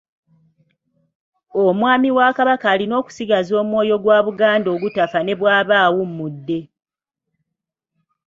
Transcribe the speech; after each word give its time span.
Omwami 1.63 2.09
wa 2.17 2.27
Kabaka 2.37 2.65
alina 2.73 2.93
okusigaza 3.01 3.53
omwoyo 3.61 3.95
gwa 4.03 4.17
Buganda 4.25 4.69
ogutafa 4.75 5.19
ne 5.23 5.33
bw'aba 5.39 5.75
awummudde. 5.85 6.59